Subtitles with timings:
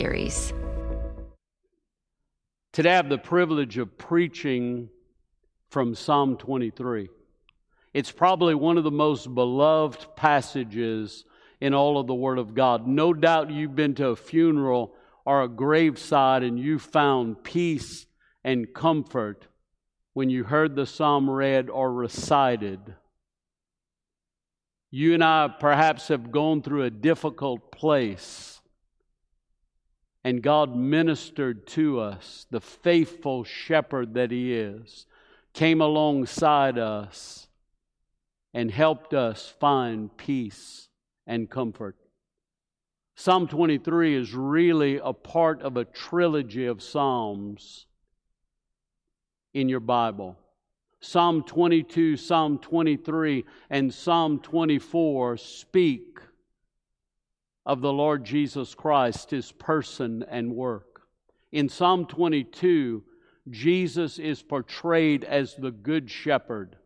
[0.00, 0.54] series.
[2.72, 4.88] Today I have the privilege of preaching
[5.68, 7.10] from Psalm 23.
[7.92, 11.26] It's probably one of the most beloved passages
[11.60, 12.86] in all of the Word of God.
[12.86, 14.94] No doubt you've been to a funeral
[15.26, 18.06] or a graveside and you found peace
[18.42, 19.48] and comfort
[20.14, 22.80] when you heard the psalm read or recited.
[24.90, 28.49] You and I perhaps have gone through a difficult place,
[30.22, 35.06] and God ministered to us, the faithful shepherd that He is,
[35.52, 37.48] came alongside us
[38.52, 40.88] and helped us find peace
[41.26, 41.96] and comfort.
[43.16, 47.86] Psalm 23 is really a part of a trilogy of Psalms
[49.52, 50.36] in your Bible.
[51.00, 56.18] Psalm 22, Psalm 23, and Psalm 24 speak
[57.66, 61.02] of the Lord Jesus Christ, his person and work.
[61.52, 63.02] In Psalm 22,
[63.48, 66.76] Jesus is portrayed as the Good Shepherd.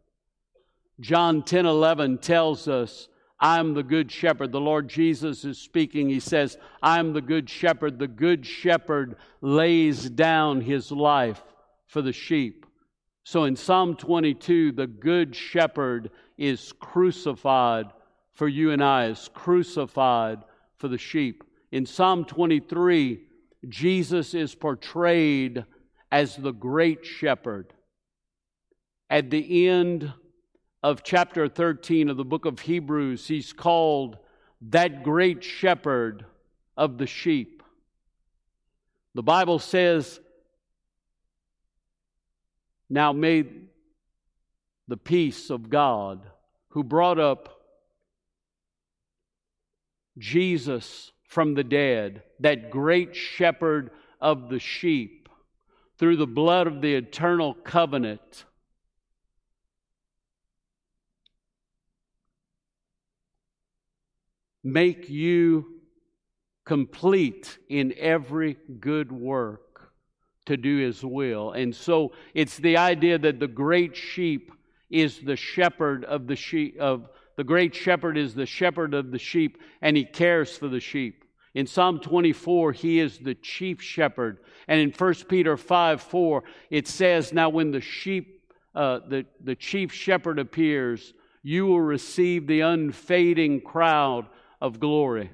[1.00, 3.08] John 10 11 tells us,
[3.40, 4.52] I'm the Good Shepherd.
[4.52, 6.08] The Lord Jesus is speaking.
[6.08, 7.98] He says, I'm the Good Shepherd.
[7.98, 11.42] The Good Shepherd lays down his life
[11.86, 12.64] for the sheep.
[13.24, 17.86] So in Psalm 22, the Good Shepherd is crucified
[18.32, 20.38] for you and I, is crucified
[20.84, 21.42] for the sheep.
[21.72, 23.18] In Psalm 23,
[23.70, 25.64] Jesus is portrayed
[26.12, 27.72] as the great shepherd.
[29.08, 30.12] At the end
[30.82, 34.18] of chapter 13 of the book of Hebrews, he's called
[34.60, 36.26] that great shepherd
[36.76, 37.62] of the sheep.
[39.14, 40.20] The Bible says
[42.90, 43.46] now may
[44.86, 46.26] the peace of God,
[46.68, 47.53] who brought up
[50.18, 55.28] Jesus from the dead, that great shepherd of the sheep,
[55.98, 58.44] through the blood of the eternal covenant,
[64.62, 65.66] make you
[66.64, 69.92] complete in every good work
[70.46, 71.52] to do his will.
[71.52, 74.50] And so it's the idea that the great sheep
[74.90, 79.18] is the shepherd of the sheep of the great shepherd is the shepherd of the
[79.18, 81.24] sheep and he cares for the sheep.
[81.54, 84.38] In Psalm 24, he is the chief shepherd.
[84.66, 88.42] And in 1 Peter 5 4, it says, Now when the sheep,
[88.74, 94.26] uh, the, the chief shepherd appears, you will receive the unfading crowd
[94.60, 95.30] of glory.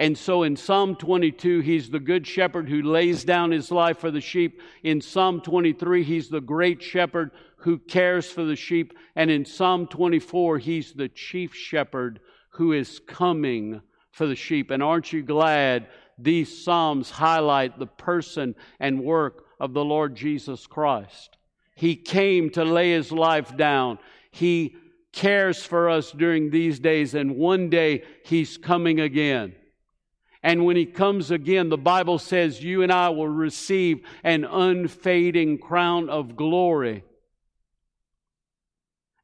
[0.00, 4.10] And so in Psalm 22, he's the good shepherd who lays down his life for
[4.10, 4.60] the sheep.
[4.82, 8.96] In Psalm 23, he's the great shepherd who cares for the sheep.
[9.16, 14.70] And in Psalm 24, he's the chief shepherd who is coming for the sheep.
[14.70, 15.88] And aren't you glad
[16.18, 21.36] these Psalms highlight the person and work of the Lord Jesus Christ?
[21.74, 23.98] He came to lay his life down.
[24.30, 24.76] He
[25.12, 29.54] cares for us during these days, and one day he's coming again.
[30.42, 35.58] And when he comes again, the Bible says you and I will receive an unfading
[35.58, 37.04] crown of glory.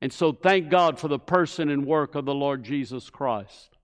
[0.06, 3.76] And so thank God for the person and work of the Lord Jesus Christ.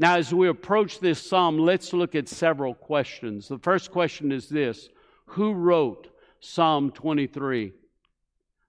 [0.00, 3.46] Now, as we approach this psalm, let's look at several questions.
[3.46, 4.88] The first question is this
[5.26, 6.08] Who wrote
[6.40, 7.72] Psalm 23?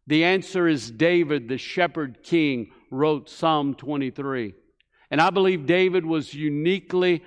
[0.05, 4.53] The answer is David, the shepherd king, wrote Psalm 23.
[5.09, 7.23] And I believe David was uniquely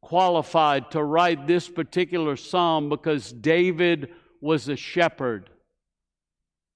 [0.00, 4.08] qualified to write this particular psalm because David
[4.40, 5.50] was a shepherd.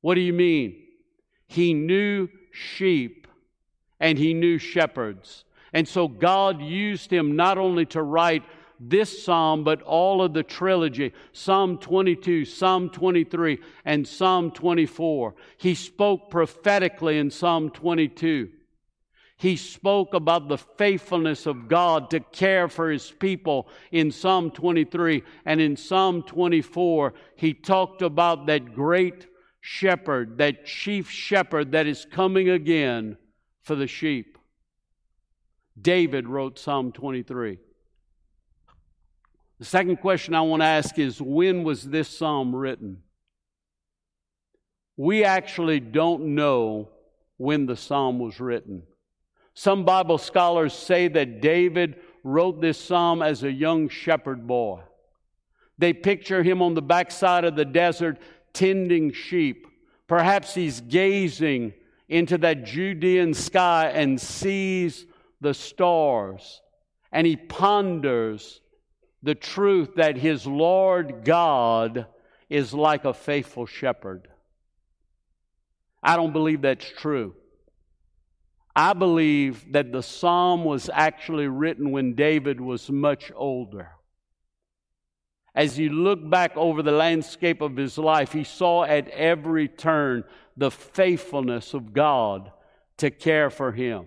[0.02, 0.84] What do you mean?
[1.48, 3.26] He knew sheep
[3.98, 5.44] and he knew shepherds.
[5.72, 8.44] And so God used him not only to write
[8.80, 15.34] this psalm, but all of the trilogy Psalm 22, Psalm 23, and Psalm 24.
[15.56, 18.50] He spoke prophetically in Psalm 22.
[19.36, 25.22] He spoke about the faithfulness of God to care for his people in Psalm 23.
[25.44, 29.28] And in Psalm 24, he talked about that great
[29.60, 33.16] shepherd, that chief shepherd that is coming again
[33.62, 34.38] for the sheep.
[35.80, 37.58] David wrote Psalm 23.
[39.58, 43.02] The second question I want to ask is when was this psalm written?
[44.96, 46.88] We actually don't know
[47.36, 48.82] when the psalm was written.
[49.54, 54.80] Some Bible scholars say that David wrote this psalm as a young shepherd boy.
[55.78, 58.18] They picture him on the backside of the desert
[58.52, 59.66] tending sheep.
[60.06, 61.74] Perhaps he's gazing
[62.08, 65.06] into that Judean sky and sees
[65.40, 66.62] the stars,
[67.12, 68.60] and he ponders
[69.22, 72.06] the truth that his Lord God
[72.48, 74.28] is like a faithful shepherd.
[76.02, 77.34] I don't believe that's true.
[78.74, 83.90] I believe that the psalm was actually written when David was much older.
[85.58, 90.22] As you look back over the landscape of his life, he saw at every turn
[90.56, 92.52] the faithfulness of God
[92.98, 94.06] to care for him.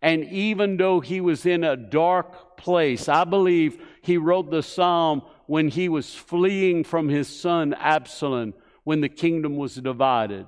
[0.00, 5.20] And even though he was in a dark place, I believe he wrote the psalm
[5.44, 8.54] when he was fleeing from his son Absalom
[8.84, 10.46] when the kingdom was divided.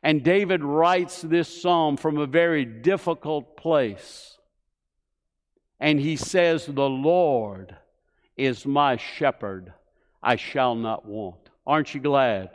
[0.00, 4.38] And David writes this psalm from a very difficult place.
[5.80, 7.78] And he says, The Lord
[8.36, 9.72] is my shepherd,
[10.22, 11.50] I shall not want.
[11.66, 12.50] Aren't you glad?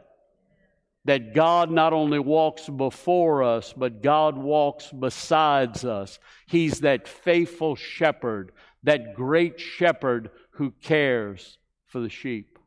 [1.06, 6.20] That God not only walks before us, but God walks besides us.
[6.48, 8.52] He's that faithful shepherd,
[8.84, 12.60] that great shepherd who cares for the sheep.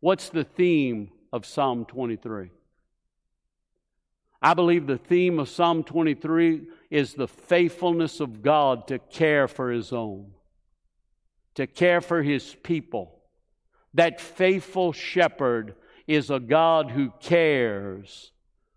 [0.00, 2.50] What's the theme of Psalm 23?
[4.44, 9.70] I believe the theme of Psalm 23 is the faithfulness of God to care for
[9.70, 10.32] His own,
[11.54, 13.20] to care for His people.
[13.94, 15.74] That faithful shepherd
[16.06, 18.32] is a God who cares,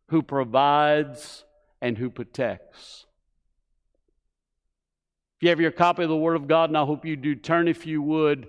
[0.09, 1.43] who provides,
[1.81, 3.05] and who protects.
[5.37, 7.35] If you have your copy of the Word of God, and I hope you do,
[7.35, 8.47] turn if you would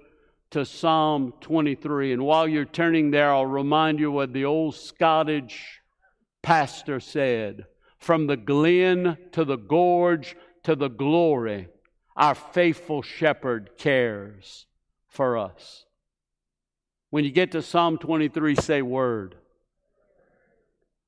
[0.51, 2.13] to Psalm 23.
[2.13, 5.81] And while you're turning there, I'll remind you what the old Scottish
[6.43, 7.67] pastor said
[7.99, 11.69] from the glen to the gorge to the glory,
[12.17, 14.67] our faithful shepherd cares
[15.09, 15.85] for us.
[17.11, 19.37] When you get to Psalm 23, say word.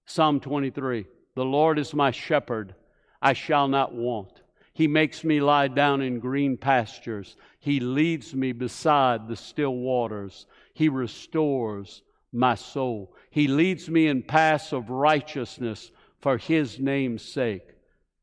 [0.07, 2.75] Psalm 23 The Lord is my shepherd,
[3.21, 4.43] I shall not want.
[4.73, 7.37] He makes me lie down in green pastures.
[7.59, 10.47] He leads me beside the still waters.
[10.73, 12.03] He restores
[12.33, 13.13] my soul.
[13.31, 15.91] He leads me in paths of righteousness
[16.21, 17.75] for his name's sake.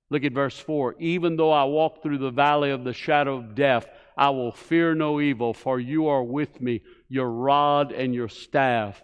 [0.10, 0.96] Look at verse 4.
[1.00, 3.88] Even though I walk through the valley of the shadow of death,
[4.18, 6.82] I will fear no evil, for you are with me.
[7.10, 9.04] Your rod and your staff,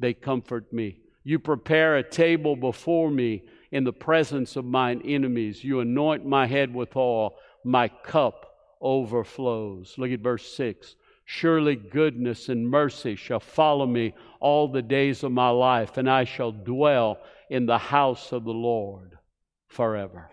[0.00, 1.00] they comfort me.
[1.22, 5.62] You prepare a table before me in the presence of mine enemies.
[5.62, 7.36] You anoint my head with oil.
[7.64, 8.46] My cup
[8.80, 9.94] overflows.
[9.98, 10.96] Look at verse 6.
[11.26, 16.24] Surely goodness and mercy shall follow me all the days of my life, and I
[16.24, 17.18] shall dwell
[17.50, 19.18] in the house of the Lord
[19.66, 20.30] forever.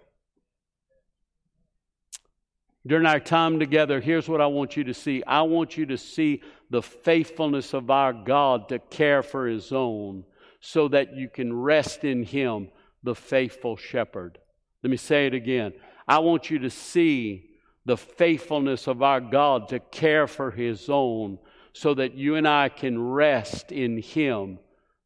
[2.88, 5.24] During our time together, here's what I want you to see.
[5.26, 10.24] I want you to see the faithfulness of our God to care for His own
[10.60, 12.70] so that you can rest in Him,
[13.02, 14.38] the faithful shepherd.
[14.84, 15.74] Let me say it again.
[16.08, 17.50] I want you to see
[17.86, 21.40] the faithfulness of our God to care for His own
[21.74, 24.60] so that you and I can rest in Him,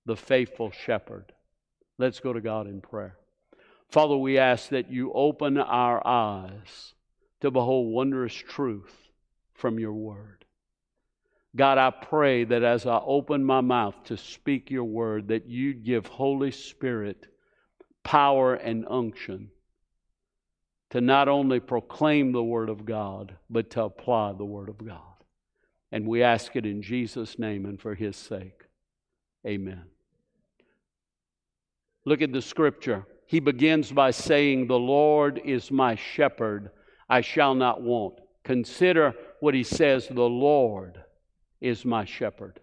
[0.05, 1.31] the faithful shepherd.
[1.97, 3.17] Let's go to God in prayer.
[3.89, 6.93] Father, we ask that you open our eyes
[7.41, 8.93] to behold wondrous truth
[9.53, 10.45] from your word.
[11.55, 15.83] God, I pray that as I open my mouth to speak your word, that you'd
[15.83, 17.25] give Holy Spirit
[18.03, 19.49] power and unction
[20.91, 25.01] to not only proclaim the Word of God, but to apply the Word of God.
[25.91, 28.63] And we ask it in Jesus' name and for His sake.
[29.45, 29.83] Amen.
[32.05, 33.05] Look at the scripture.
[33.27, 36.71] He begins by saying, The Lord is my shepherd,
[37.09, 38.19] I shall not want.
[38.43, 41.01] Consider what he says, The Lord
[41.61, 42.59] is my shepherd.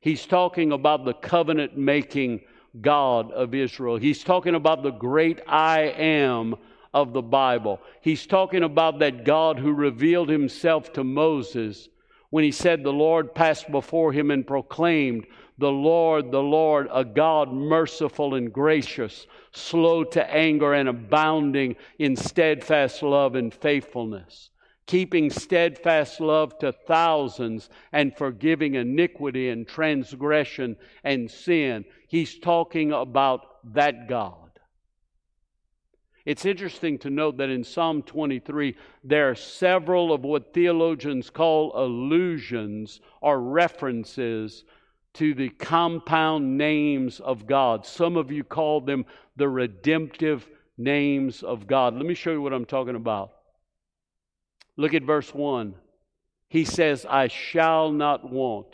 [0.00, 2.40] He's talking about the covenant making
[2.80, 3.96] God of Israel.
[3.96, 6.56] He's talking about the great I am
[6.92, 7.80] of the Bible.
[8.00, 11.88] He's talking about that God who revealed himself to Moses
[12.30, 15.26] when he said, The Lord passed before him and proclaimed,
[15.58, 22.16] The Lord, the Lord, a God merciful and gracious, slow to anger and abounding in
[22.16, 24.50] steadfast love and faithfulness,
[24.86, 31.84] keeping steadfast love to thousands and forgiving iniquity and transgression and sin.
[32.08, 34.42] He's talking about that God.
[36.24, 41.72] It's interesting to note that in Psalm 23, there are several of what theologians call
[41.74, 44.64] allusions or references
[45.14, 47.86] to the compound names of God.
[47.86, 49.04] Some of you call them
[49.36, 51.94] the redemptive names of God.
[51.94, 53.32] Let me show you what I'm talking about.
[54.76, 55.74] Look at verse 1.
[56.48, 58.68] He says, I shall not want.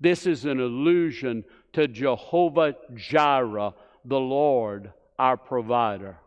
[0.00, 1.44] This is an allusion
[1.74, 6.18] to Jehovah Jireh, the Lord, our provider.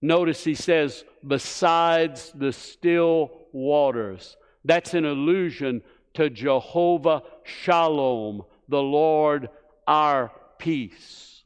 [0.00, 4.36] Notice he says, besides the still waters.
[4.64, 5.82] That's an allusion
[6.14, 9.48] to Jehovah Shalom, the Lord
[9.86, 11.42] our peace.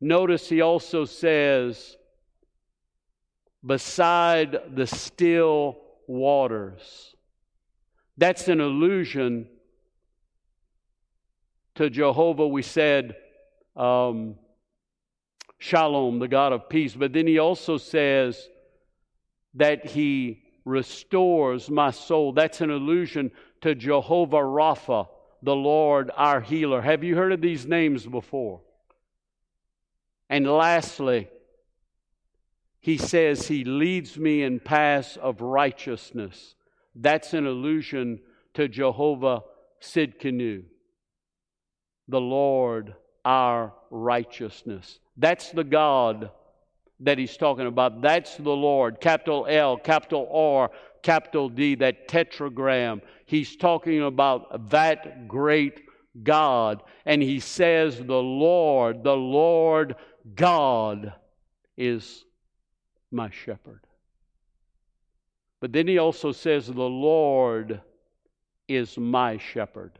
[0.00, 1.96] Notice he also says,
[3.64, 7.14] beside the still waters.
[8.18, 9.48] That's an allusion
[11.76, 13.16] to Jehovah, we said,
[13.76, 14.36] um,
[15.58, 16.94] Shalom, the God of peace.
[16.94, 18.48] But then he also says
[19.54, 22.32] that he restores my soul.
[22.32, 23.30] That's an allusion
[23.60, 25.06] to Jehovah Rapha,
[25.42, 26.80] the Lord our healer.
[26.80, 28.60] Have you heard of these names before?
[30.30, 31.28] And lastly,
[32.80, 36.54] he says he leads me in paths of righteousness.
[36.94, 38.20] That's an allusion
[38.54, 39.42] to Jehovah
[39.80, 40.64] Tsidkenu,
[42.08, 42.94] the Lord
[43.24, 44.98] our righteousness.
[45.16, 46.30] That's the God
[47.02, 48.00] that he's talking about.
[48.00, 49.00] That's the Lord.
[49.00, 50.70] Capital L, capital R,
[51.02, 53.02] capital D, that tetragram.
[53.26, 55.82] He's talking about that great
[56.22, 56.82] God.
[57.04, 59.96] And he says, The Lord, the Lord
[60.34, 61.12] God
[61.76, 62.24] is
[63.10, 63.80] my shepherd.
[65.60, 67.80] But then he also says, The Lord
[68.68, 69.98] is my shepherd.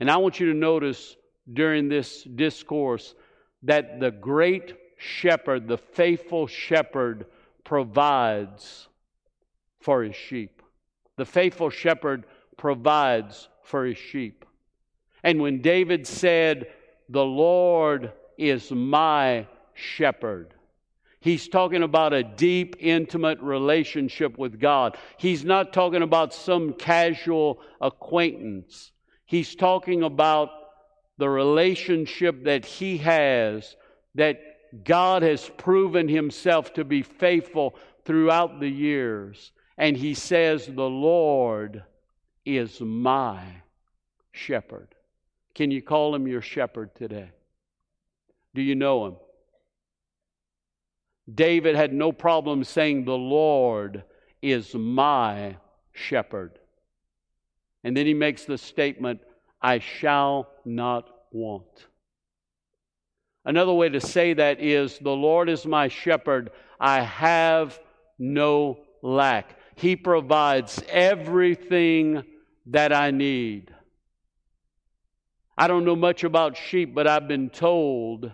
[0.00, 1.16] And I want you to notice
[1.52, 3.14] during this discourse
[3.62, 7.26] that the great shepherd, the faithful shepherd,
[7.64, 8.88] provides
[9.80, 10.62] for his sheep.
[11.16, 12.24] The faithful shepherd
[12.56, 14.44] provides for his sheep.
[15.22, 16.68] And when David said,
[17.08, 20.54] The Lord is my shepherd,
[21.20, 24.96] he's talking about a deep, intimate relationship with God.
[25.16, 28.92] He's not talking about some casual acquaintance.
[29.24, 30.50] He's talking about
[31.16, 33.76] the relationship that he has,
[34.14, 34.40] that
[34.82, 39.52] God has proven himself to be faithful throughout the years.
[39.78, 41.84] And he says, The Lord
[42.44, 43.44] is my
[44.32, 44.94] shepherd.
[45.54, 47.30] Can you call him your shepherd today?
[48.54, 49.16] Do you know him?
[51.32, 54.04] David had no problem saying, The Lord
[54.42, 55.56] is my
[55.92, 56.58] shepherd.
[57.82, 59.20] And then he makes the statement,
[59.60, 61.86] I shall not want.
[63.44, 67.78] Another way to say that is, The Lord is my shepherd, I have
[68.18, 69.56] no lack.
[69.76, 72.24] He provides everything
[72.66, 73.74] that I need.
[75.56, 78.32] I don't know much about sheep, but I've been told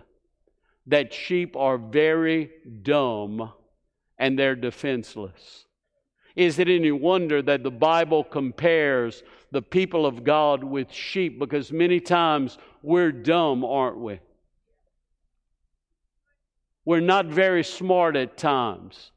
[0.87, 2.49] that sheep are very
[2.81, 3.51] dumb
[4.17, 5.65] and they're defenseless.
[6.35, 11.37] Is it any wonder that the Bible compares the people of God with sheep?
[11.39, 14.19] Because many times we're dumb, aren't we?
[16.91, 19.11] We're not very smart at times.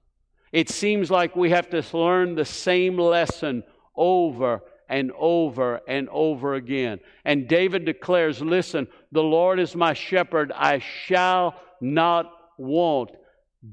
[0.53, 3.65] It seems like we have to learn the same lesson
[3.97, 7.01] over and over and over again.
[7.25, 13.11] And David declares, Listen, the Lord is my shepherd, I shall not want.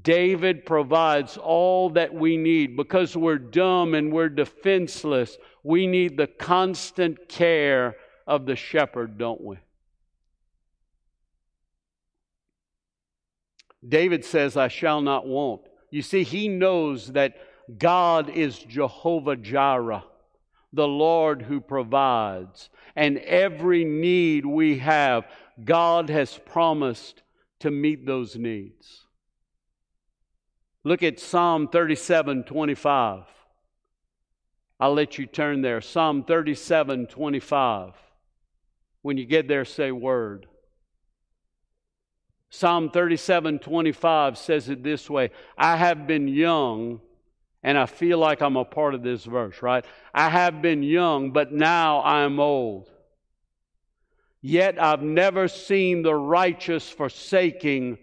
[0.01, 5.37] David provides all that we need because we're dumb and we're defenseless.
[5.61, 9.57] We need the constant care of the shepherd, don't we?
[13.87, 15.61] David says, I shall not want.
[15.89, 17.35] You see, he knows that
[17.77, 20.03] God is Jehovah Jireh,
[20.73, 22.69] the Lord who provides.
[22.95, 25.25] And every need we have,
[25.63, 27.23] God has promised
[27.59, 29.05] to meet those needs.
[30.83, 33.23] Look at Psalm 37 25.
[34.79, 35.79] I'll let you turn there.
[35.79, 37.93] Psalm 37 25.
[39.03, 40.47] When you get there, say word.
[42.53, 46.99] Psalm 37 25 says it this way I have been young,
[47.63, 49.85] and I feel like I'm a part of this verse, right?
[50.13, 52.91] I have been young, but now I am old.
[54.41, 57.97] Yet I've never seen the righteous forsaking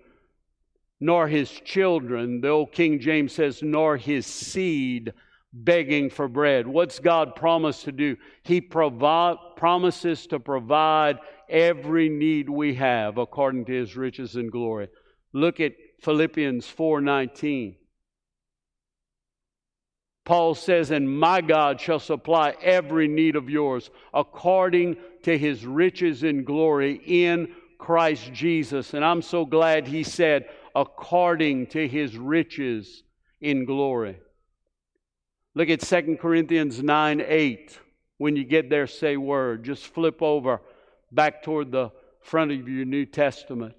[1.01, 5.13] nor his children, the old King James says, nor his seed
[5.53, 6.67] begging for bread.
[6.67, 8.17] What's God promised to do?
[8.43, 14.89] He provi- promises to provide every need we have according to his riches and glory.
[15.33, 17.77] Look at Philippians 4:19.
[20.25, 26.23] Paul says, And my God shall supply every need of yours according to his riches
[26.23, 28.93] and glory in Christ Jesus.
[28.93, 33.05] And I'm so glad he said, according to his riches
[33.41, 34.19] in glory.
[35.55, 37.79] Look at 2 Corinthians 9 8.
[38.19, 39.65] When you get there, say word.
[39.65, 40.61] Just flip over
[41.13, 41.91] back toward the
[42.21, 43.75] front of your New Testament.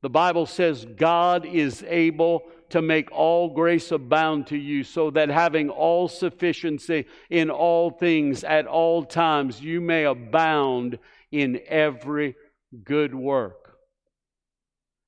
[0.00, 5.28] The Bible says God is able to make all grace abound to you, so that
[5.28, 10.98] having all sufficiency in all things at all times, you may abound
[11.32, 12.36] in every
[12.84, 13.76] good work.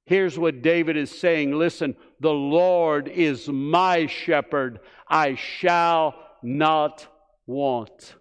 [0.06, 7.06] Here's what David is saying Listen, the Lord is my shepherd, I shall not
[7.46, 8.14] want.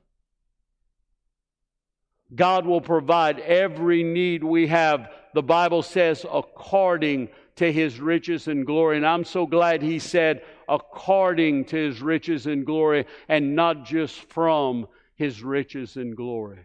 [2.33, 8.65] God will provide every need we have, the Bible says, according to his riches and
[8.65, 8.97] glory.
[8.97, 14.15] And I'm so glad he said, according to his riches and glory, and not just
[14.31, 16.59] from his riches and glory.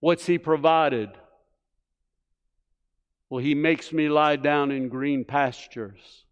[0.00, 1.10] What's he provided?
[3.30, 6.24] Well, he makes me lie down in green pastures.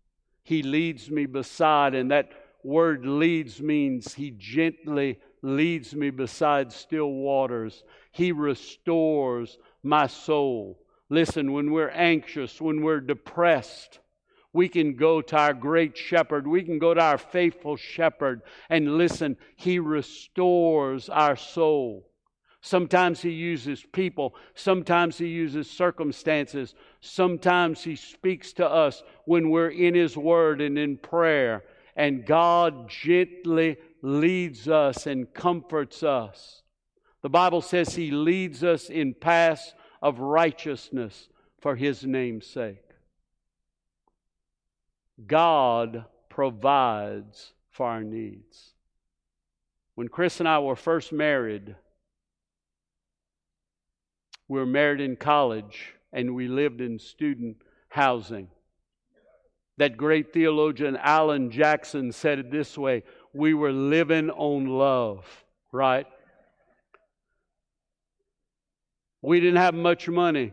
[0.42, 2.30] He leads me beside, and that
[2.62, 7.84] word leads means he gently leads me beside still waters.
[8.12, 10.78] He restores my soul.
[11.08, 14.00] Listen, when we're anxious, when we're depressed,
[14.52, 16.46] we can go to our great shepherd.
[16.46, 22.08] We can go to our faithful shepherd and listen, he restores our soul.
[22.66, 29.70] Sometimes he uses people, sometimes he uses circumstances, sometimes he speaks to us when we're
[29.70, 31.62] in his word and in prayer
[31.96, 36.62] and God gently leads us and comforts us.
[37.22, 42.82] The Bible says He leads us in paths of righteousness for His name's sake.
[45.26, 48.74] God provides for our needs.
[49.94, 51.74] When Chris and I were first married,
[54.48, 57.56] we were married in college and we lived in student
[57.88, 58.48] housing.
[59.78, 63.02] That great theologian Alan Jackson said it this way
[63.34, 65.26] we were living on love,
[65.72, 66.06] right?
[69.20, 70.52] We didn't have much money.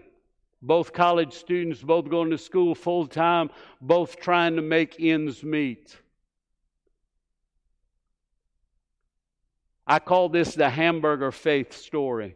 [0.62, 3.50] Both college students, both going to school full time,
[3.82, 5.96] both trying to make ends meet.
[9.86, 12.36] I call this the hamburger faith story.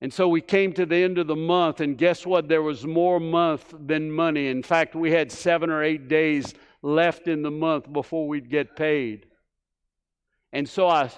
[0.00, 2.48] And so we came to the end of the month, and guess what?
[2.48, 4.46] There was more month than money.
[4.46, 8.76] In fact, we had seven or eight days left in the month before we'd get
[8.76, 9.26] paid.
[10.52, 11.10] And so I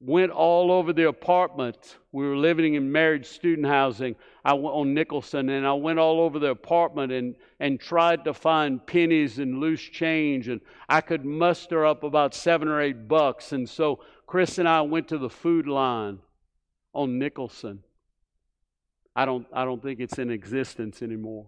[0.00, 1.96] went all over the apartment.
[2.10, 6.20] We were living in married student housing I went on Nicholson, and I went all
[6.20, 10.48] over the apartment and, and tried to find pennies and loose change.
[10.48, 13.52] And I could muster up about seven or eight bucks.
[13.52, 16.18] And so Chris and I went to the Food Lion
[16.92, 17.84] on Nicholson.
[19.14, 21.46] I don't, I don't think it's in existence anymore.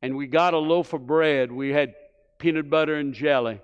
[0.00, 1.52] And we got a loaf of bread.
[1.52, 1.94] We had
[2.38, 3.60] peanut butter and jelly.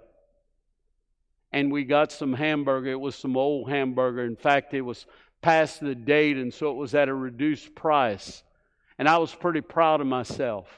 [1.51, 2.91] And we got some hamburger.
[2.91, 4.25] It was some old hamburger.
[4.25, 5.07] In fact, it was
[5.41, 8.43] past the date, and so it was at a reduced price.
[8.99, 10.69] And I was pretty proud of myself.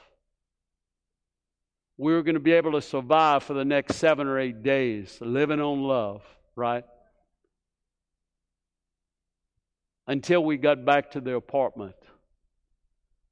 [1.97, 5.17] We were going to be able to survive for the next seven or eight days,
[5.21, 6.23] living on love,
[6.55, 6.83] right?
[10.11, 11.95] Until we got back to the apartment.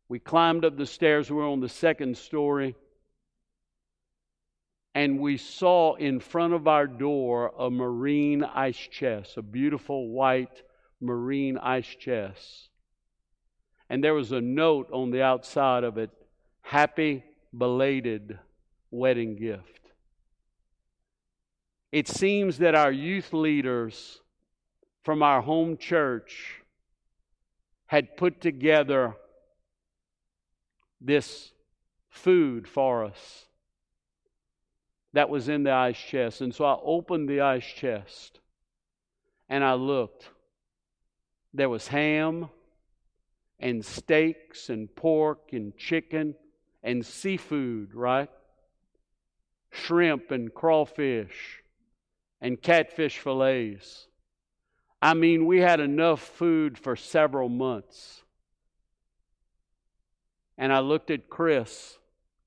[0.08, 2.74] We climbed up the stairs, we were on the second story,
[4.96, 10.64] and we saw in front of our door a marine ice chest, a beautiful white
[11.02, 12.70] marine ice chest.
[13.90, 16.12] And there was a note on the outside of it
[16.62, 17.26] Happy
[17.58, 18.40] belated
[18.90, 19.92] wedding gift.
[21.92, 24.22] It seems that our youth leaders
[25.04, 26.59] from our home church
[27.90, 29.16] had put together
[31.02, 31.52] this
[32.12, 33.48] food for us
[35.14, 36.42] that was in the ice chest.
[36.42, 38.42] And so I opened the ice chest
[39.50, 40.30] and I looked.
[41.52, 42.50] There was ham
[43.60, 46.36] and steaks and pork and chicken
[46.84, 48.30] and seafood, right?
[49.72, 51.64] Shrimp and crawfish
[52.40, 54.09] and catfish fillets.
[55.02, 58.24] I mean, we had enough food for several months.
[60.58, 61.98] And I looked at Chris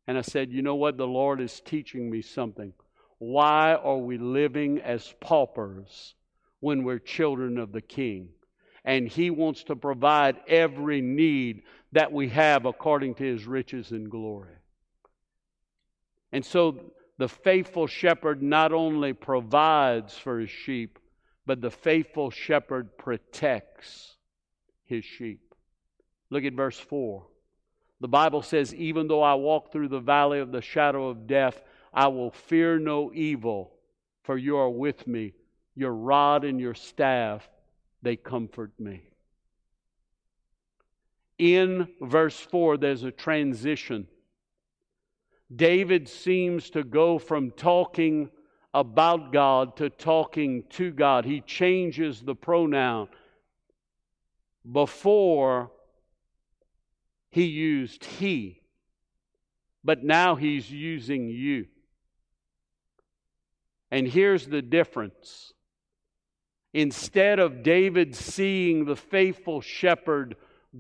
[0.07, 0.99] and I said, You know what?
[0.99, 2.75] The Lord is teaching me something.
[3.19, 6.15] Why are we living as paupers
[6.61, 8.29] when we're children of the King?
[8.85, 11.63] And He wants to provide every need
[11.93, 14.57] that we have according to His riches and glory.
[16.33, 20.99] And so the faithful shepherd not only provides for his sheep,
[21.47, 24.17] but the faithful shepherd protects
[24.85, 25.55] his sheep.
[26.31, 27.27] Look at verse 4.
[28.01, 31.63] The Bible says, Even though I walk through the valley of the shadow of death,
[31.93, 33.75] I will fear no evil,
[34.23, 35.35] for you are with me.
[35.75, 37.49] your rod and your staff,
[38.03, 39.03] they comfort me.
[41.39, 44.07] In verse 4, there's a transition.
[45.55, 48.31] David seems to go from talking
[48.75, 51.25] about God to talking to God.
[51.25, 53.09] He changes the pronoun.
[54.71, 55.71] Before,
[57.31, 58.63] he used he,
[59.83, 61.67] but now he's using you.
[63.91, 65.53] And here's the difference.
[66.73, 70.37] Instead of David seeing the faithful shepherd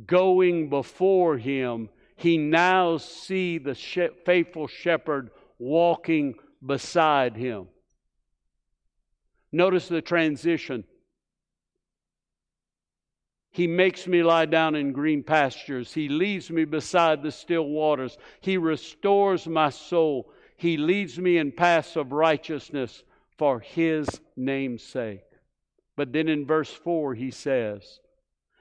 [0.06, 7.66] going before him, he now see the faithful shepherd walking beside him.
[9.52, 10.84] Notice the transition.
[13.50, 15.92] He makes me lie down in green pastures.
[15.92, 18.16] He leads me beside the still waters.
[18.40, 20.32] He restores my soul.
[20.56, 23.02] He leads me in paths of righteousness
[23.36, 25.24] for His name's sake.
[25.96, 28.00] But then in verse 4, he says,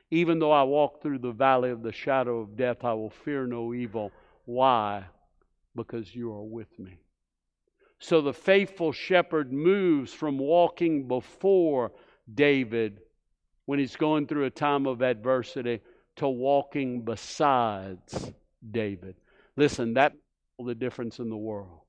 [0.09, 3.47] Even though I walk through the valley of the shadow of death, I will fear
[3.47, 4.11] no evil.
[4.43, 5.05] Why?
[5.73, 7.00] Because you are with me.
[8.01, 11.91] So the faithful shepherd moves from walking before
[12.33, 12.99] David
[13.65, 15.81] when he's going through a time of adversity
[16.15, 18.33] to walking besides
[18.71, 19.15] David.
[19.55, 20.15] Listen, that's
[20.57, 21.81] the difference in the world.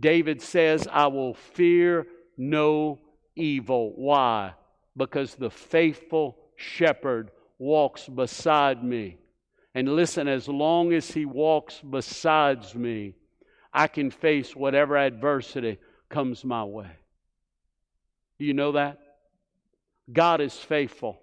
[0.00, 2.06] David says, I will fear
[2.38, 2.98] no
[3.36, 3.92] evil.
[3.94, 4.54] Why?
[4.96, 9.18] Because the faithful shepherd walks beside me.
[9.74, 13.16] And listen, as long as he walks beside me,
[13.72, 16.90] I can face whatever adversity comes my way.
[18.38, 18.98] Do you know that?
[20.12, 21.20] God is faithful.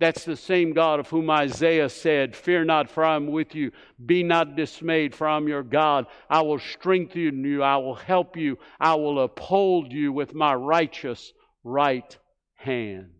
[0.00, 3.70] That's the same God of whom Isaiah said, Fear not, for I am with you.
[4.04, 6.06] Be not dismayed, for I am your God.
[6.28, 7.62] I will strengthen you.
[7.62, 8.58] I will help you.
[8.80, 12.16] I will uphold you with my righteous right
[12.54, 13.10] hand.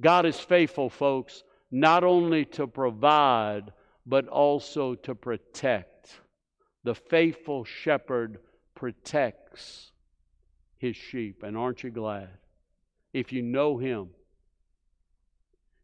[0.00, 3.72] God is faithful, folks, not only to provide,
[4.06, 5.89] but also to protect.
[6.84, 8.38] The faithful shepherd
[8.74, 9.92] protects
[10.78, 11.42] his sheep.
[11.42, 12.30] And aren't you glad?
[13.12, 14.10] If you know him,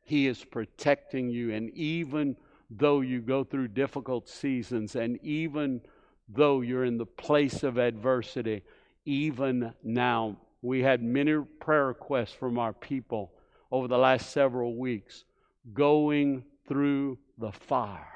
[0.03, 1.53] he is protecting you.
[1.53, 2.37] And even
[2.71, 5.81] though you go through difficult seasons, and even
[6.29, 8.63] though you're in the place of adversity,
[9.05, 13.33] even now, we had many prayer requests from our people
[13.71, 15.25] over the last several weeks
[15.73, 18.16] going through the fire.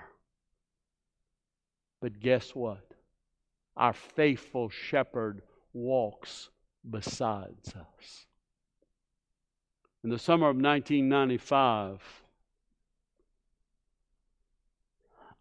[2.01, 2.95] But guess what?
[3.77, 6.51] Our faithful shepherd walks
[6.89, 8.27] beside us.
[10.03, 12.01] In the summer of 1995,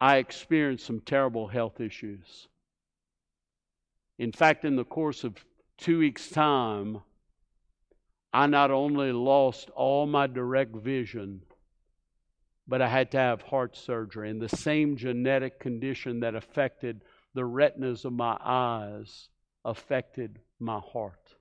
[0.02, 2.48] I experienced some terrible health issues.
[4.18, 5.46] In fact, in the course of
[5.78, 7.00] two weeks' time,
[8.34, 11.42] I not only lost all my direct vision,
[12.70, 14.30] but I had to have heart surgery.
[14.30, 17.02] And the same genetic condition that affected
[17.34, 19.28] the retinas of my eyes
[19.66, 21.36] affected my heart.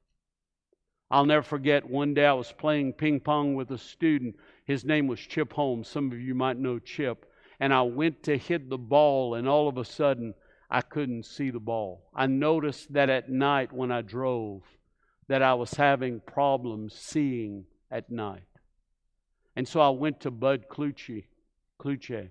[1.10, 4.36] I'll never forget one day I was playing ping pong with a student.
[4.64, 5.88] His name was Chip Holmes.
[5.88, 7.30] Some of you might know Chip.
[7.60, 10.34] And I went to hit the ball, and all of a sudden,
[10.70, 12.10] I couldn't see the ball.
[12.14, 14.62] I noticed that at night when I drove,
[15.28, 18.47] that I was having problems seeing at night.
[19.58, 21.24] And so I went to Bud Cluche,
[21.80, 22.30] Cluche.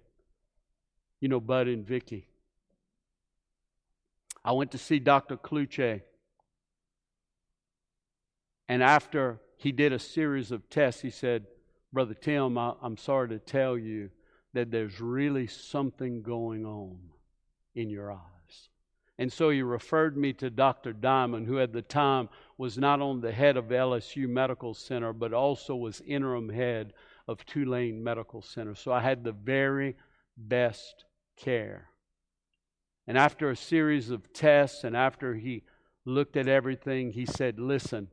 [1.19, 2.25] You know Bud and Vicky.
[4.45, 5.35] I went to see Dr.
[5.35, 6.03] Cluche.
[8.69, 11.47] And after he did a series of tests, he said,
[11.91, 14.09] Brother Tim, I, am sorry to tell you
[14.53, 16.97] that there's really something going on
[17.75, 18.69] in your eyes.
[19.17, 20.93] And so he referred me to Dr.
[20.93, 25.33] Diamond, who at the time was not only the head of LSU Medical Center, but
[25.33, 26.93] also was interim head
[27.27, 28.75] of Tulane Medical Center.
[28.75, 29.95] So I had the very
[30.37, 31.89] best care.
[33.05, 35.63] And after a series of tests and after he
[36.05, 38.09] looked at everything, he said, Listen,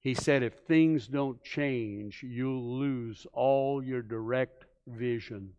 [0.00, 5.50] he said, if things don't change, you'll lose all your direct vision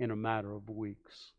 [0.00, 1.32] in a matter of weeks.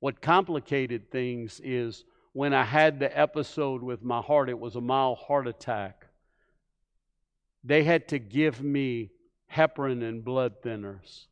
[0.00, 4.80] What complicated things is when I had the episode with my heart, it was a
[4.80, 6.01] mild heart attack.
[7.64, 9.10] They had to give me
[9.52, 11.26] heparin and blood thinners.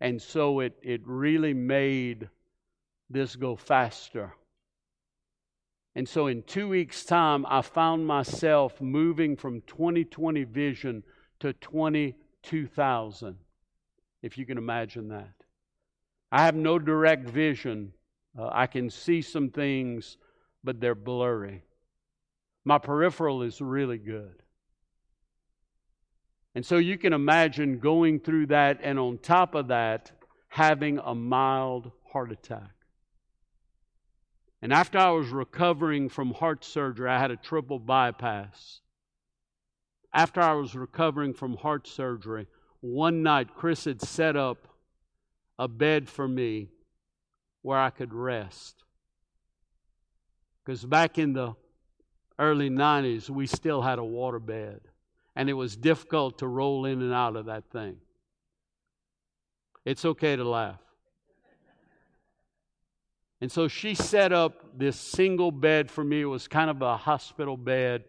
[0.00, 2.28] And so it, it really made
[3.08, 4.34] this go faster.
[5.94, 11.02] And so in two weeks' time, I found myself moving from 2020 vision
[11.40, 13.36] to 22,000,
[14.22, 15.34] if you can imagine that.
[16.30, 17.92] I have no direct vision.
[18.38, 20.16] Uh, I can see some things,
[20.64, 21.62] but they're blurry.
[22.64, 24.41] My peripheral is really good.
[26.54, 30.12] And so you can imagine going through that, and on top of that,
[30.48, 32.72] having a mild heart attack.
[34.60, 38.80] And after I was recovering from heart surgery, I had a triple bypass.
[40.14, 42.46] After I was recovering from heart surgery,
[42.80, 44.68] one night Chris had set up
[45.58, 46.68] a bed for me
[47.62, 48.84] where I could rest.
[50.64, 51.54] Because back in the
[52.38, 54.80] early 90s, we still had a water bed,
[55.34, 57.96] and it was difficult to roll in and out of that thing.
[59.84, 60.80] It's okay to laugh.
[63.40, 66.20] And so she set up this single bed for me.
[66.20, 68.04] It was kind of a hospital bed.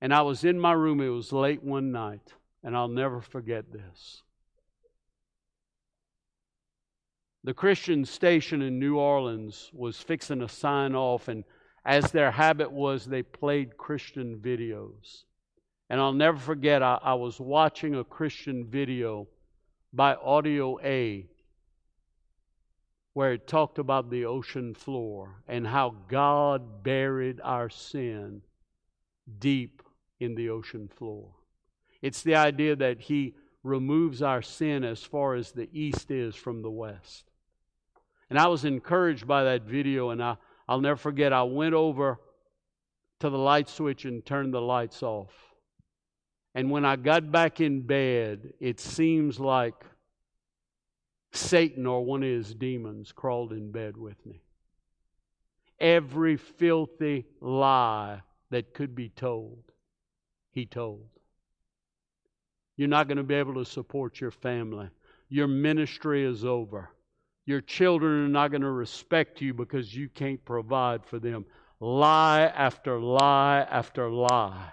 [0.00, 1.00] And I was in my room.
[1.00, 2.34] It was late one night.
[2.62, 4.22] And I'll never forget this.
[7.44, 11.44] The Christian station in New Orleans was fixing to sign off, and
[11.84, 15.24] as their habit was, they played Christian videos.
[15.90, 19.28] And I'll never forget, I, I was watching a Christian video
[19.92, 21.26] by Audio A
[23.14, 28.42] where it talked about the ocean floor and how God buried our sin
[29.38, 29.82] deep
[30.20, 31.34] in the ocean floor.
[32.00, 36.62] It's the idea that He removes our sin as far as the east is from
[36.62, 37.24] the west.
[38.30, 40.36] And I was encouraged by that video, and I,
[40.68, 42.20] I'll never forget, I went over
[43.20, 45.32] to the light switch and turned the lights off.
[46.54, 49.74] And when I got back in bed, it seems like
[51.32, 54.40] Satan or one of his demons crawled in bed with me.
[55.78, 59.62] Every filthy lie that could be told,
[60.50, 61.06] he told.
[62.76, 64.88] You're not going to be able to support your family.
[65.28, 66.90] Your ministry is over.
[67.44, 71.44] Your children are not going to respect you because you can't provide for them.
[71.80, 74.72] Lie after lie after lie.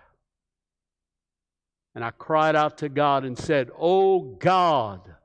[1.96, 5.16] And I cried out to God and said, Oh God,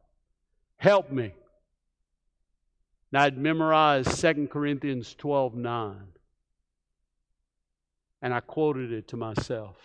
[0.81, 1.35] Help me.
[3.13, 5.97] And I'd memorized 2 Corinthians 12 9.
[8.23, 9.77] And I quoted it to myself.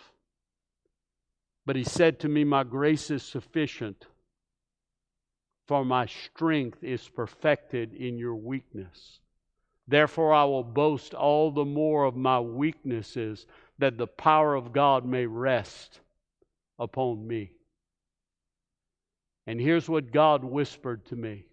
[1.66, 4.06] But he said to me, My grace is sufficient,
[5.66, 9.20] for my strength is perfected in your weakness.
[9.86, 13.46] Therefore, I will boast all the more of my weaknesses,
[13.78, 16.00] that the power of God may rest
[16.78, 17.52] upon me.
[19.46, 21.46] And here's what God whispered to me.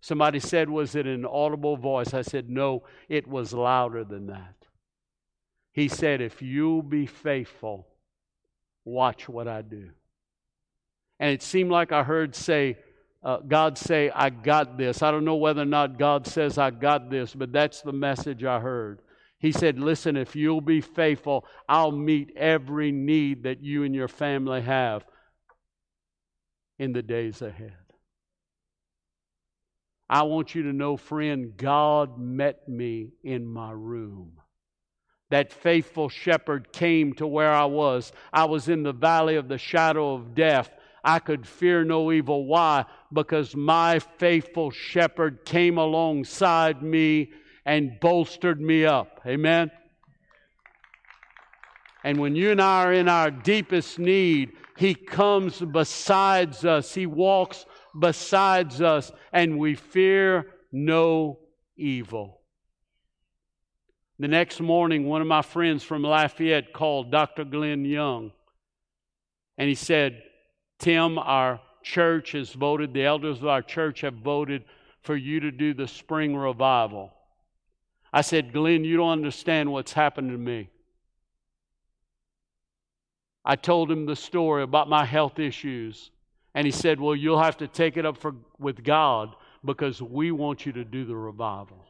[0.00, 2.14] Somebody said, Was it an audible voice?
[2.14, 4.54] I said, No, it was louder than that.
[5.72, 7.86] He said, If you'll be faithful,
[8.84, 9.90] watch what I do.
[11.20, 12.78] And it seemed like I heard say,
[13.22, 15.02] uh, God say, I got this.
[15.02, 18.42] I don't know whether or not God says, I got this, but that's the message
[18.42, 19.00] I heard.
[19.42, 24.06] He said, Listen, if you'll be faithful, I'll meet every need that you and your
[24.06, 25.04] family have
[26.78, 27.74] in the days ahead.
[30.08, 34.34] I want you to know, friend, God met me in my room.
[35.30, 38.12] That faithful shepherd came to where I was.
[38.32, 40.70] I was in the valley of the shadow of death.
[41.02, 42.46] I could fear no evil.
[42.46, 42.84] Why?
[43.12, 47.32] Because my faithful shepherd came alongside me
[47.64, 49.20] and bolstered me up.
[49.26, 49.70] Amen?
[52.04, 56.94] And when you and I are in our deepest need, He comes besides us.
[56.94, 57.64] He walks
[57.98, 61.38] besides us, and we fear no
[61.76, 62.40] evil.
[64.18, 67.44] The next morning, one of my friends from Lafayette called Dr.
[67.44, 68.32] Glenn Young,
[69.58, 70.22] and he said,
[70.78, 74.64] Tim, our church has voted, the elders of our church have voted
[75.02, 77.12] for you to do the spring revival.
[78.12, 80.68] I said, Glenn, you don't understand what's happened to me.
[83.44, 86.10] I told him the story about my health issues.
[86.54, 90.30] And he said, Well, you'll have to take it up for, with God because we
[90.30, 91.86] want you to do the revival.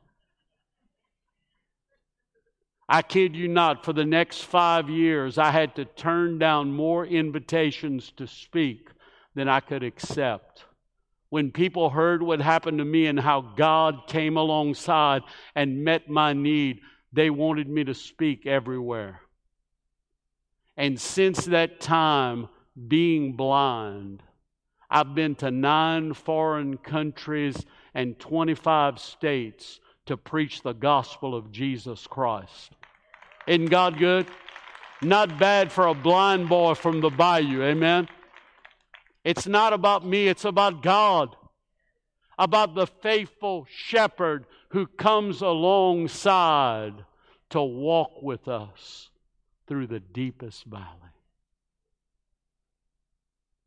[2.89, 7.07] I kid you not, for the next five years, I had to turn down more
[7.07, 8.91] invitations to speak
[9.35, 10.65] than I could accept.
[11.33, 15.23] When people heard what happened to me and how God came alongside
[15.55, 19.23] and met my need, they wanted me to speak everywhere.
[20.77, 22.51] And since that time,
[22.87, 24.23] being blind,
[24.91, 27.57] I've been to nine foreign countries
[27.95, 32.73] and 25 states to preach the gospel of Jesus Christ.
[33.47, 34.27] Isn't God good?
[35.01, 38.07] Not bad for a blind boy from the bayou, amen?
[39.25, 41.37] It's not about me, it's about God,
[42.39, 47.05] about the faithful shepherd who comes alongside
[47.51, 49.11] to walk with us
[49.69, 50.87] through the deepest valley.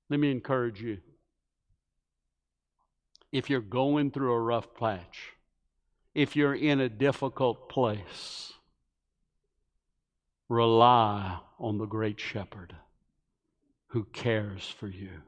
[0.09, 0.99] Let me encourage you.
[3.31, 5.31] If you're going through a rough patch,
[6.13, 8.53] if you're in a difficult place,
[10.47, 12.75] rely on the great shepherd
[13.87, 15.21] who cares for you.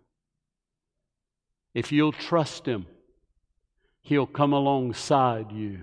[1.78, 2.88] If you'll trust him,
[4.02, 5.82] he'll come alongside you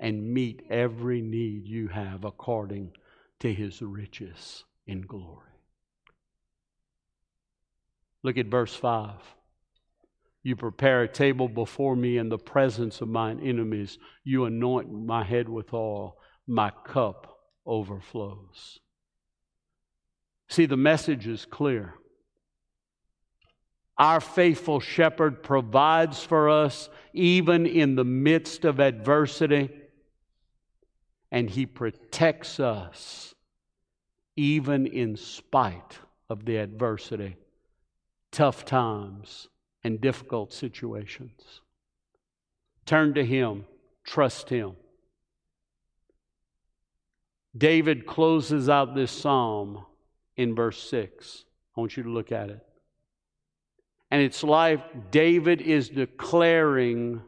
[0.00, 2.90] and meet every need you have according
[3.38, 5.46] to his riches in glory.
[8.24, 9.14] Look at verse 5.
[10.42, 13.98] You prepare a table before me in the presence of mine enemies.
[14.24, 16.16] You anoint my head with oil.
[16.48, 18.80] My cup overflows.
[20.48, 21.94] See, the message is clear.
[23.98, 29.70] Our faithful shepherd provides for us even in the midst of adversity,
[31.30, 33.34] and he protects us
[34.36, 37.36] even in spite of the adversity,
[38.30, 39.48] tough times,
[39.84, 41.60] and difficult situations.
[42.86, 43.66] Turn to him,
[44.04, 44.76] trust him.
[47.56, 49.84] David closes out this psalm
[50.36, 51.44] in verse 6.
[51.76, 52.66] I want you to look at it.
[54.12, 57.22] And it's like David is declaring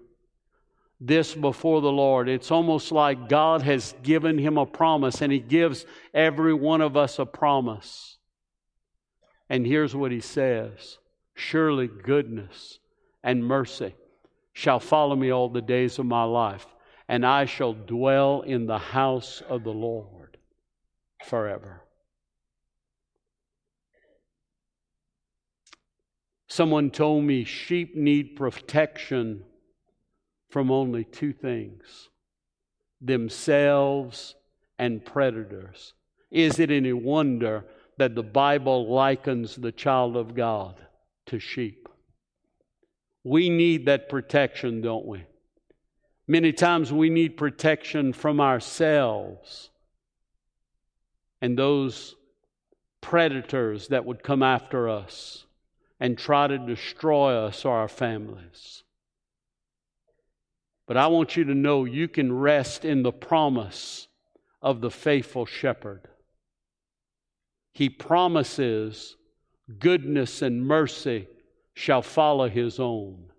[1.01, 2.29] this before the Lord.
[2.29, 6.95] It's almost like God has given him a promise, and he gives every one of
[6.95, 8.19] us a promise.
[9.49, 10.99] And here's what he says
[11.33, 12.81] Surely goodness
[13.23, 13.95] and mercy
[14.53, 16.67] shall follow me all the days of my life,
[17.09, 20.37] and I shall dwell in the house of the Lord
[21.25, 21.84] forever.
[26.55, 29.43] Someone told me sheep need protection
[30.51, 32.11] from only two things
[33.01, 34.37] themselves
[34.79, 35.95] and predators.
[36.31, 37.65] Is it any wonder
[37.99, 40.77] that the Bible likens the child of God
[41.27, 41.89] to sheep?
[43.25, 45.25] We need that protection, don't we?
[46.29, 49.71] Many times we need protection from ourselves
[51.43, 52.15] and those
[53.01, 55.44] predators that would come after us
[56.05, 58.83] and try to destroy us or our families.
[60.87, 64.07] But I want you to know you can rest in the promise
[64.61, 66.07] of the faithful shepherd.
[67.73, 69.17] He promises
[69.79, 71.27] goodness and mercy
[71.73, 73.31] shall follow his own.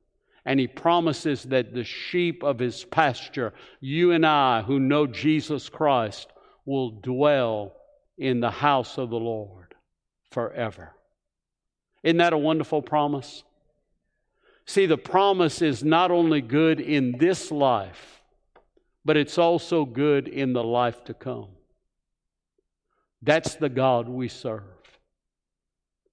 [0.43, 5.69] And he promises that the sheep of his pasture, you and I who know Jesus
[5.69, 6.33] Christ,
[6.65, 7.75] will dwell
[8.17, 9.75] in the house of the Lord
[10.31, 10.94] forever.
[12.05, 13.43] Isn't that a wonderful promise?
[14.67, 18.21] See, the promise is not only good in this life,
[19.03, 21.47] but it's also good in the life to come.
[23.23, 24.61] That's the God we serve,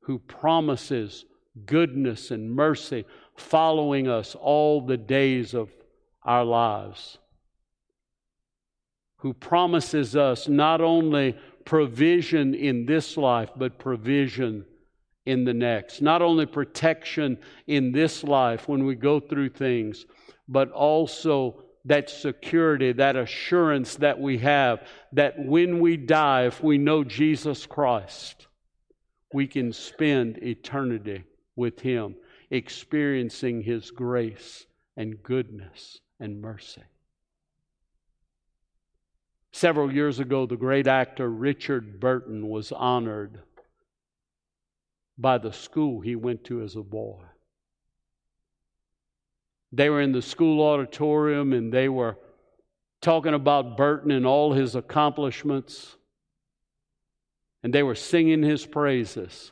[0.04, 1.26] who promises
[1.66, 3.04] goodness and mercy
[3.36, 5.68] following us all the days of
[6.22, 7.18] our lives,
[9.18, 14.64] who promises us not only provision in this life, but provision
[15.26, 16.02] in the next.
[16.02, 20.06] Not only protection in this life when we go through things,
[20.48, 26.78] but also that security, that assurance that we have that when we die, if we
[26.78, 28.46] know Jesus Christ,
[29.32, 31.24] we can spend eternity
[31.56, 32.14] with Him,
[32.50, 36.82] experiencing His grace and goodness and mercy.
[39.52, 43.40] Several years ago, the great actor Richard Burton was honored
[45.18, 47.22] by the school he went to as a boy.
[49.72, 52.18] They were in the school auditorium and they were
[53.00, 55.96] talking about Burton and all his accomplishments,
[57.62, 59.50] and they were singing his praises.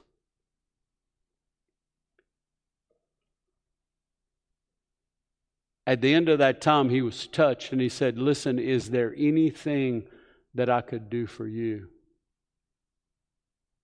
[5.87, 9.13] At the end of that time, he was touched and he said, Listen, is there
[9.17, 10.07] anything
[10.55, 11.89] that I could do for you?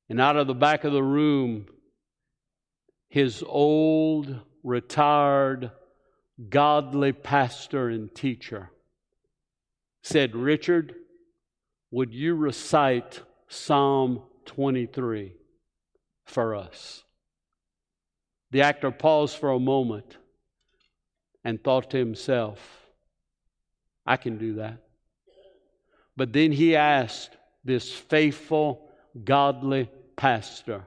[0.08, 1.66] And out of the back of the room,
[3.08, 5.70] his old, retired,
[6.48, 8.70] godly pastor and teacher
[10.02, 10.94] said, Richard,
[11.90, 15.32] would you recite Psalm 23
[16.24, 17.02] for us?
[18.50, 20.16] The actor paused for a moment
[21.44, 22.86] and thought to himself,
[24.04, 24.82] I can do that.
[26.16, 28.88] But then he asked this faithful,
[29.24, 30.84] godly pastor,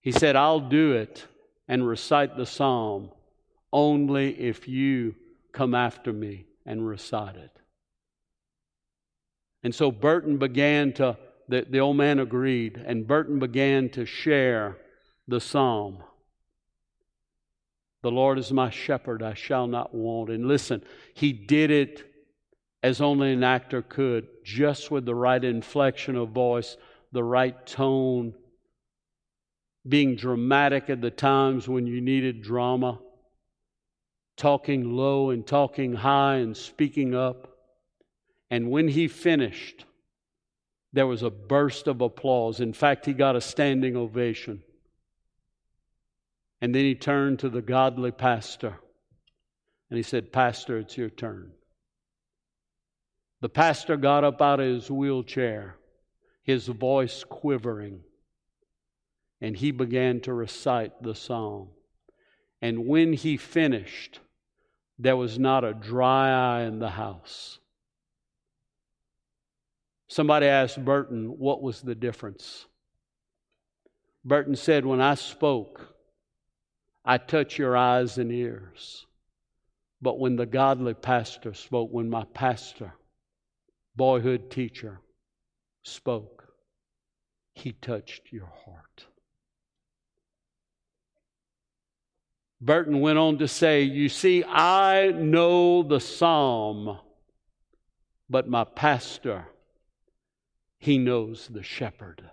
[0.00, 1.26] he said, I'll do it
[1.66, 3.10] and recite the psalm
[3.72, 5.14] only if you
[5.52, 7.50] come after me and recite it.
[9.62, 14.78] And so Burton began to, the, the old man agreed, and Burton began to share
[15.26, 15.98] the psalm.
[18.02, 20.30] The Lord is my shepherd, I shall not want.
[20.30, 20.82] And listen,
[21.14, 22.04] he did it
[22.82, 26.76] as only an actor could, just with the right inflection of voice,
[27.12, 28.34] the right tone,
[29.86, 32.98] being dramatic at the times when you needed drama,
[34.36, 37.56] talking low and talking high and speaking up.
[38.50, 39.84] And when he finished,
[40.92, 42.60] there was a burst of applause.
[42.60, 44.62] In fact, he got a standing ovation.
[46.60, 48.78] And then he turned to the godly pastor
[49.90, 51.52] and he said, Pastor, it's your turn.
[53.40, 55.76] The pastor got up out of his wheelchair,
[56.48, 58.00] his voice quivering,
[59.38, 61.68] and he began to recite the psalm.
[62.62, 64.20] And when he finished,
[64.98, 67.58] there was not a dry eye in the house.
[70.08, 72.64] Somebody asked Burton, what was the difference?
[74.24, 75.94] Burton said, When I spoke,
[77.04, 79.04] I touched your eyes and ears.
[80.00, 82.94] But when the godly pastor spoke, when my pastor
[83.94, 85.02] boyhood teacher
[85.82, 86.37] spoke,
[87.58, 89.06] he touched your heart.
[92.60, 96.98] Burton went on to say, You see, I know the psalm,
[98.28, 99.46] but my pastor,
[100.78, 102.28] he knows the shepherd.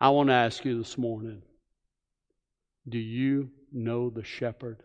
[0.00, 1.42] I want to ask you this morning
[2.86, 4.82] do you know the shepherd?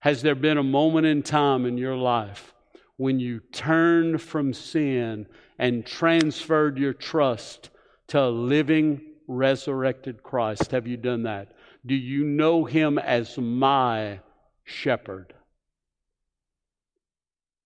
[0.00, 2.54] Has there been a moment in time in your life
[2.96, 5.26] when you turned from sin
[5.58, 7.70] and transferred your trust
[8.08, 10.70] to a living, resurrected Christ?
[10.70, 11.52] Have you done that?
[11.84, 14.20] Do you know him as my
[14.64, 15.34] shepherd?